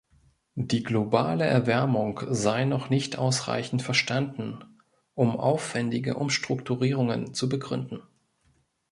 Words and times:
Die 0.55 0.81
globale 0.81 1.45
Erwärmung 1.45 2.21
sei 2.29 2.65
noch 2.65 2.89
nicht 2.89 3.19
ausreichend 3.19 3.83
verstanden, 3.83 4.63
um 5.13 5.37
aufwendige 5.39 6.15
Umstrukturierungen 6.15 7.35
zu 7.35 7.47
begründen. 7.47 8.01